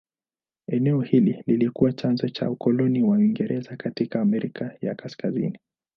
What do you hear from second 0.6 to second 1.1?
Eneo